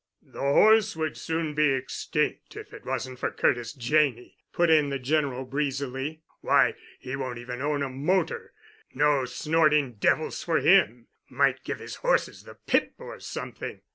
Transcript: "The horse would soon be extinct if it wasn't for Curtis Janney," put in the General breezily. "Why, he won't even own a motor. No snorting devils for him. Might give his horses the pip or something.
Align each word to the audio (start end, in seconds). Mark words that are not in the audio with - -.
"The 0.23 0.39
horse 0.39 0.95
would 0.95 1.15
soon 1.15 1.53
be 1.53 1.71
extinct 1.73 2.55
if 2.55 2.73
it 2.73 2.87
wasn't 2.87 3.19
for 3.19 3.29
Curtis 3.29 3.71
Janney," 3.71 4.39
put 4.51 4.71
in 4.71 4.89
the 4.89 4.97
General 4.97 5.45
breezily. 5.45 6.23
"Why, 6.39 6.73
he 6.99 7.15
won't 7.15 7.37
even 7.37 7.61
own 7.61 7.83
a 7.83 7.89
motor. 7.89 8.51
No 8.95 9.25
snorting 9.25 9.93
devils 9.99 10.41
for 10.41 10.57
him. 10.57 11.05
Might 11.29 11.63
give 11.63 11.77
his 11.77 11.97
horses 11.97 12.45
the 12.45 12.55
pip 12.55 12.95
or 12.97 13.19
something. 13.19 13.81